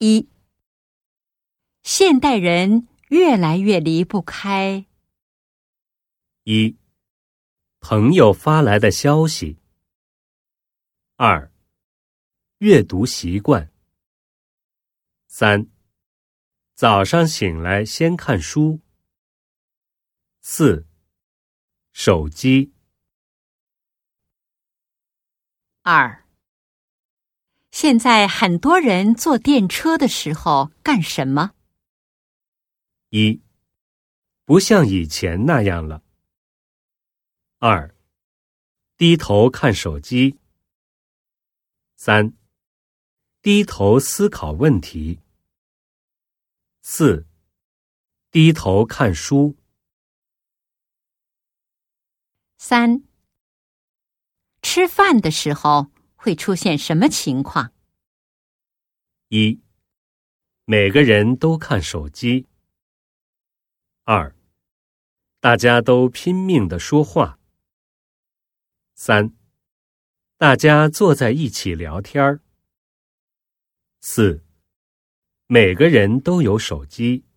[0.00, 0.28] 一，
[1.82, 4.86] 现代人越来越离不开
[6.44, 6.76] 一，
[7.80, 9.58] 朋友发来的消息。
[11.16, 11.52] 二，
[12.58, 13.72] 阅读习惯。
[15.26, 15.68] 三，
[16.74, 18.80] 早上醒来先看书。
[20.40, 20.86] 四，
[21.92, 22.72] 手机。
[25.82, 26.27] 二。
[27.80, 31.52] 现在很多人坐电车的时候干什么？
[33.10, 33.40] 一，
[34.44, 36.02] 不像以前那样了。
[37.58, 37.94] 二，
[38.96, 40.40] 低头看手机。
[41.94, 42.32] 三，
[43.42, 45.20] 低头思考问题。
[46.82, 47.28] 四，
[48.32, 49.56] 低头看书。
[52.56, 53.04] 三，
[54.62, 55.92] 吃饭的时候。
[56.20, 57.72] 会出现什么情况？
[59.28, 59.60] 一，
[60.64, 62.48] 每个人都看手机。
[64.02, 64.34] 二，
[65.38, 67.38] 大家都拼命的说话。
[68.94, 69.32] 三，
[70.36, 72.40] 大家坐在一起聊天儿。
[74.00, 74.44] 四，
[75.46, 77.27] 每个人都有手机。